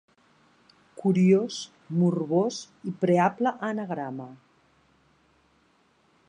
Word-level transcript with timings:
Curiós, 1.01 1.57
morbós 1.99 2.63
i 2.93 2.95
preable 3.05 3.53
anagrama. 3.69 4.29